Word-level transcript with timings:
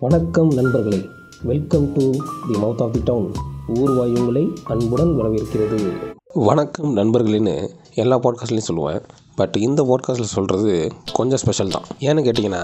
வணக்கம் 0.00 0.54
நண்பர்களே. 0.54 1.08
Welcome 1.42 1.92
to 1.92 2.10
the 2.10 2.58
mouth 2.58 2.82
of 2.82 2.92
the 2.92 3.00
town 3.04 3.32
ஊர்வாய் 3.74 4.18
உங்களை 4.18 4.48
அன்புடன் 4.64 5.06
வரவேற்கிறது. 5.06 5.92
வணக்கம் 6.34 6.96
நண்பர்களேன்னு 6.96 7.68
எல்லா 7.94 8.20
பாட்காஸ்ட்லேயும் 8.20 8.68
சொல்லுவேன். 8.72 9.02
பட் 9.40 9.56
இந்த 9.68 9.80
போட்காஸ்ட்டில் 9.90 10.34
சொல்கிறது 10.36 10.72
கொஞ்சம் 11.18 11.40
ஸ்பெஷல் 11.44 11.74
தான். 11.76 11.86
ஏன்னு 12.08 12.26
கேட்டிங்கன்னா 12.28 12.62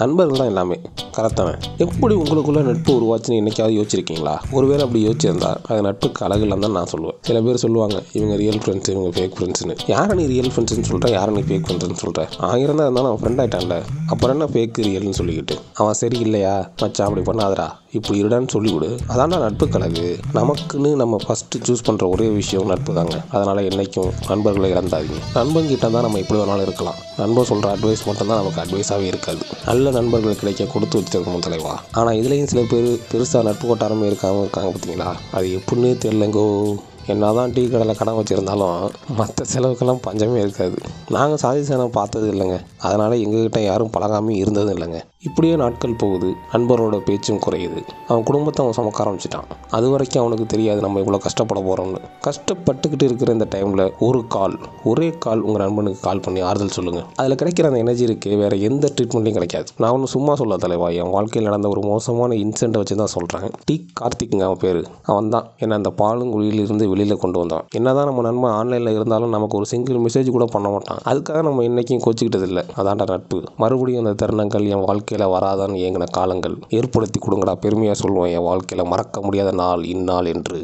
நண்பர்கள் 0.00 0.40
தான் 0.40 0.50
எல்லாமே. 0.52 0.76
கரெக்டான 1.16 1.50
எப்படி 1.84 2.14
உங்களுக்குள்ளே 2.20 2.62
நட்பு 2.68 2.92
உருவாச்சுன்னு 2.98 3.38
என்னைக்காவது 3.40 3.74
யோசிச்சிருக்கீங்களா? 3.78 4.32
ஒருவேளை 4.56 4.82
அப்படி 4.86 5.00
யோசிச்சிருந்தா 5.06 5.50
அது 5.68 5.80
நட்புக்கு 5.86 6.24
அழகுலாம் 6.26 6.64
தான் 6.64 6.74
நான் 6.78 6.90
சொல்லுவேன். 6.92 7.18
சில 7.28 7.40
பேர் 7.46 7.60
சொல்லுவாங்க 7.64 7.96
இவங்க 8.18 8.34
ரியல் 8.42 8.60
ஃப்ரெண்ட்ஸ் 8.64 8.90
இவங்க 8.94 9.10
ஃபேக் 9.16 9.36
ஃப்ரெண்ட்ஸ்னு 9.38 9.76
யாரை 9.92 10.14
நீ 10.20 10.24
ரியல் 10.32 10.50
ஃப்ரெண்ட்ஸ்னு 10.54 10.88
சொல்கிற 10.90 11.10
யாரை 11.18 11.32
நீ 11.36 11.42
ஃபேக் 11.50 11.66
ஃப்ரெண்ட்ஸ்னு 11.68 12.00
சொல்கிற 12.02 12.26
ஆயிரம் 12.50 12.80
தான் 12.80 12.86
இருந்தாலும் 12.86 13.10
அவன் 13.10 13.22
ஃப்ரெண்ட் 13.22 13.42
ஆகிட்டான்ல 13.44 13.78
அப்புறம் 14.12 14.34
என்ன 14.36 14.48
ஃபேக் 14.54 14.82
ரியல்னு 14.88 15.18
சொல்லிக்கிட்டு? 15.20 15.56
அவன் 15.80 15.98
சரி 16.02 16.18
இல்லையா? 16.26 16.54
மச்சான் 16.82 17.08
அப்படி 17.08 17.24
பண்ணாதடா. 17.30 17.68
இப்படி 17.98 18.16
இருடான்னு 18.22 18.52
சொல்லிவிடு. 18.54 18.88
அதான்டா 19.12 19.38
நட்பு 19.44 19.66
கலகு 19.74 20.06
நமக்குன்னு 20.38 20.90
நம்ம 21.02 21.18
ஃபஸ்ட்டு 21.26 21.60
சூஸ் 21.66 21.84
பண்ணுற 21.88 22.04
ஒரே 22.14 22.26
விஷயம் 22.40 22.70
நட்பு 22.72 22.92
தாங்க. 22.98 23.16
அதனால் 23.30 23.60
என்றைக்கும் 23.68 24.10
நண்பர்களை 24.28 24.70
இறந்தாதீங்க 24.74 25.20
நண்பங்கிட்ட 25.38 25.90
தான் 25.96 26.03
நம்ம 26.04 26.20
எப்படி 26.22 26.40
வேணாலும் 26.40 26.66
இருக்கலாம். 26.68 26.98
நண்பர் 27.22 27.50
சொல்கிற 27.50 27.72
அட்வைஸ் 27.76 28.06
மட்டும்தான் 28.08 28.40
நமக்கு 28.42 28.62
அட்வைஸாகவே 28.64 29.10
இருக்காது. 29.12 29.42
நல்ல 29.70 29.90
நண்பர்கள் 29.98 30.40
கிடைக்க 30.42 30.72
கொடுத்து 30.74 31.00
வச்சிருக்கணும் 31.00 31.46
தலைவா. 31.48 31.74
ஆனால் 31.98 32.18
இதுலேயும் 32.22 32.50
சில 32.54 32.62
பேர் 32.72 32.90
பெருசாக 33.12 33.46
நட்பு 33.50 33.68
கொட்டாரமே 33.68 34.10
இருக்காங்க 34.12 34.42
இருக்காங்க 34.46 34.70
பார்த்தீங்களா 34.72 35.10
அது 35.38 35.46
எப்படின்னு 35.58 35.90
தெரிலங்கோ 36.04 36.46
என்னதான் 37.12 37.52
டீ 37.54 37.62
கடையில் 37.68 37.98
கடன் 37.98 38.18
வச்சுருந்தாலும் 38.18 38.92
மற்ற 39.18 39.44
செலவுக்கெல்லாம் 39.52 40.00
பஞ்சமே 40.06 40.38
இருக்காது. 40.40 40.76
நாங்கள் 41.16 41.40
சாதி 41.42 41.60
சேனம் 41.68 41.94
பார்த்தது 41.96 42.26
இல்லைங்க. 42.32 42.56
அதனால் 42.86 43.14
எங்ககிட்ட 43.24 43.60
யாரும் 43.62 43.92
பழகாமல் 43.96 44.40
இருந்ததும் 44.42 44.74
இல்லைங்க. 44.76 45.00
இப்படியே 45.28 45.56
நாட்கள் 45.56 45.98
போகுது. 46.02 46.30
நண்பரோட 46.52 46.96
பேச்சும் 47.08 47.40
குறையுது. 47.46 47.80
அவன் 48.08 48.24
குடும்பத்தை 48.28 48.60
அவன் 48.64 48.76
சமக்க 48.78 49.04
ஆரம்பிச்சிட்டான். 49.04 49.48
அது 49.76 49.86
வரைக்கும் 49.90 50.22
அவனுக்கு 50.22 50.46
தெரியாது 50.46 50.80
நம்ம 50.80 51.00
இவ்வளோ 51.00 51.20
கஷ்டப்பட 51.26 51.60
போகிறோம்னு 51.60 52.00
கஷ்டப்பட்டுக்கிட்டு 52.26 53.06
இருக்கிற 53.08 53.32
இந்த 53.32 53.46
டைமில் 53.54 53.84
ஒரு 54.06 54.20
கால் 54.26 54.56
ஒரே 54.90 55.08
கால் 55.26 55.40
உங்கள் 55.40 55.62
நண்பனுக்கு 55.64 56.00
கால் 56.00 56.20
பண்ணி 56.20 56.40
ஆறுதல் 56.40 56.74
சொல்லுங்கள் 56.78 57.06
அதில் 57.20 57.38
கிடைக்கிற 57.42 57.68
அந்த 57.70 57.78
எனர்ஜி 57.84 58.04
இருக்குது 58.08 58.38
வேறு 58.42 58.58
எந்த 58.70 58.92
ட்ரீட்மெண்ட்லையும் 58.96 59.38
கிடைக்காது. 59.38 59.68
நான் 59.82 59.90
ஒன்றும் 59.90 60.12
சும்மா 60.16 60.34
சொல்ல 60.42 60.56
தலைவா. 60.56 60.88
என் 61.00 61.14
வாழ்க்கையில் 61.16 61.48
நடந்த 61.50 61.68
ஒரு 61.68 61.82
மோசமான 61.90 62.34
இன்சிடென்ட்டை 62.44 62.82
வச்சு 62.82 63.00
தான் 63.02 63.14
சொல்கிறேன் 63.16 63.48
டி 63.64 63.76
கார்த்திக்ங்க 64.00 64.44
அவன் 64.48 64.62
பேர். 64.64 64.82
அவன் 65.12 65.32
தான் 65.36 65.48
என்னை 65.58 65.76
அந்த 65.76 65.90
பாலும் 66.02 66.32
குழியிலிருந்து 66.36 66.86
வெளியில் 66.94 67.22
கொண்டு 67.24 67.38
வந்தான். 67.38 67.64
என்னதான் 67.74 68.04
நம்ம 68.04 68.22
நண்பன் 68.22 68.56
ஆன்லைனில் 68.60 68.94
இருந்தாலும் 68.94 69.34
நமக்கு 69.36 69.56
ஒரு 69.56 69.66
சிங்கிள் 69.66 70.02
மெசேஜ் 70.06 70.30
கூட 70.30 70.44
பண்ண 70.44 70.68
மாட்டான். 70.68 71.02
அதுக்காக 71.04 71.42
நம்ம 71.42 71.62
என்றைக்கும் 71.62 72.04
கோச்சிக்கிட்டது 72.06 72.48
இல்லை. 72.50 72.64
அதான்டா 72.76 73.06
நட்பு. 73.06 73.42
மறுபடியும் 73.56 74.04
அந்த 74.04 74.14
தருணங்கள் 74.22 74.68
என் 74.68 74.84
வாழ்க்கையில் 74.84 75.26
வராதான்னு 75.26 75.82
ஏங்கின 75.86 76.10
காலங்கள். 76.10 76.56
ஏற்படுத்தி 76.68 77.20
கொடுங்கடா 77.20 77.54
பெருமையாக 77.54 77.98
சொல்லுவேன் 78.02 78.32
என் 78.32 78.48
வாழ்க்கையில் 78.50 78.88
மறக்க 78.88 79.20
முடியாத 79.20 79.52
நாள் 79.52 79.84
இந்நாள் 79.84 80.30
என்று. 80.34 80.60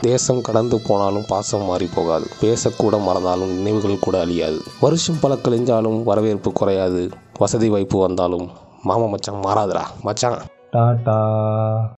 தேசம் 0.00 0.40
கடந்து 0.40 0.76
போனாலும் 0.86 1.24
பாசம் 1.28 1.64
மாறி 1.64 1.88
போகாது. 1.94 2.26
பேசக்கூட 2.42 2.96
மறந்தாலும் 3.04 3.52
நினைவுகள் 3.56 4.04
கூட 4.04 4.20
அழியாது. 4.20 4.60
வருஷம் 4.80 5.20
பல 5.20 5.34
கழிஞ்சாலும் 5.34 5.98
வரவேற்பு 6.02 6.52
குறையாது. 6.52 7.02
வசதி 7.38 7.68
வாய்ப்பு 7.68 7.98
வந்தாலும் 7.98 8.46
மாமா 8.82 9.04
மச்சான் 9.04 9.42
மாறாதுடா 9.42 9.82
மச்சான். 10.02 10.38
टाटा। 10.72 11.94